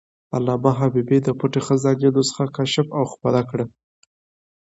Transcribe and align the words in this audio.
علامه 0.35 0.71
حبیبي 0.79 1.17
د 1.23 1.27
"پټه 1.39 1.61
خزانه" 1.67 2.09
نسخه 2.15 2.45
کشف 2.57 2.87
او 2.97 3.03
خپره 3.13 3.41
کړه. 3.49 3.65